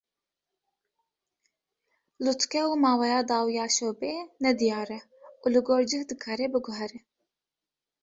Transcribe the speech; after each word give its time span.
Lûtke 2.23 2.61
û 2.71 2.73
maweya 2.83 3.21
dawî 3.31 3.53
ya 3.59 3.67
şewbeyê 3.75 4.21
nediyar 4.43 4.87
e 4.97 4.99
û 5.43 5.45
li 5.53 5.61
gor 5.67 5.81
cih 5.89 6.03
dikare 6.09 6.47
biguhere. 6.53 6.99